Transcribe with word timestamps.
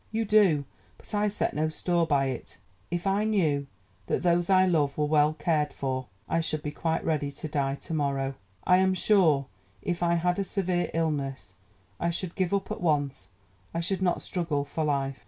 You 0.11 0.25
do; 0.25 0.65
but 0.97 1.13
I 1.13 1.27
set 1.27 1.53
no 1.53 1.69
store 1.69 2.07
by 2.07 2.25
it. 2.25 2.57
If 2.89 3.05
I 3.05 3.23
knew 3.23 3.67
that 4.07 4.23
those 4.23 4.49
I 4.49 4.65
love 4.65 4.97
were 4.97 5.05
well 5.05 5.33
cared 5.33 5.71
for, 5.71 6.07
I 6.27 6.41
should 6.41 6.63
be 6.63 6.71
quite 6.71 7.05
ready 7.05 7.31
to 7.33 7.47
die 7.47 7.75
to 7.75 7.93
morrow.... 7.93 8.33
I 8.65 8.77
am 8.77 8.95
sure, 8.95 9.45
if 9.83 10.01
I 10.01 10.15
had 10.15 10.39
a 10.39 10.43
severe 10.43 10.89
illness, 10.95 11.53
I 11.99 12.09
should 12.09 12.33
give 12.33 12.51
up 12.51 12.71
at 12.71 12.81
once, 12.81 13.27
I 13.75 13.79
should 13.79 14.01
not 14.01 14.23
struggle 14.23 14.65
for 14.65 14.83
life." 14.83 15.19